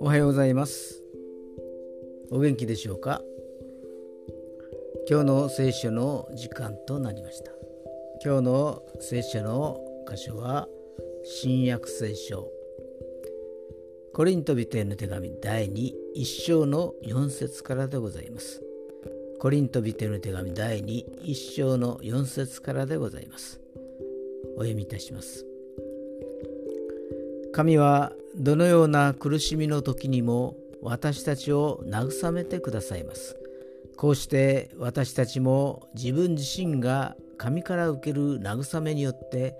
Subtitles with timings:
[0.00, 1.02] おはようございます。
[2.30, 3.22] お元気でしょうか？
[5.10, 7.50] 今日の聖書の時間となりました。
[8.24, 10.68] 今日の聖書の箇所は
[11.24, 12.48] 新約聖書。
[14.12, 18.62] コリント人への手紙第2一章の4節からでございます。
[19.40, 23.63] コリント人への手紙第2一章の4節からでございます。
[24.56, 25.44] お読みいたします
[27.52, 33.36] 神はどのような苦しみの時にも私たちを慰めてくださいます
[33.96, 39.56] こうして私たちも自分自身が神から受ける慰めによって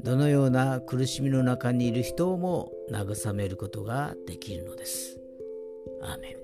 [0.00, 5.18] どのような苦しみの中にいる人をも慰めることができるのです。
[6.02, 6.36] アーメン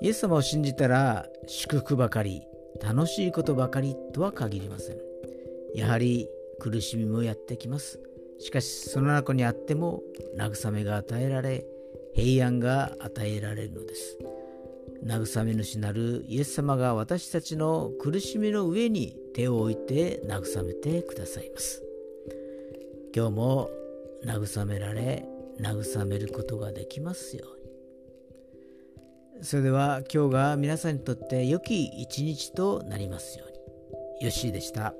[0.00, 2.42] イエス様を信じたら祝福ばかり
[2.80, 4.98] 楽しいことばかりとは限りません。
[5.74, 8.00] やはり苦しみもやってきます。
[8.38, 10.02] しかしその中にあっても
[10.36, 11.64] 慰めが与えられ
[12.14, 14.18] 平安が与えられるのです。
[15.04, 21.82] 慰め主なるイエス様が私たちの苦しみの上に手を置いて慰めてくださいます。
[23.14, 23.70] 今日も
[24.24, 25.26] 慰められ
[25.60, 29.44] 慰めることができますように。
[29.44, 33.50] それでは今日が皆さんにとって良き一日となりますよう
[34.20, 34.26] に。
[34.26, 34.94] よしでした。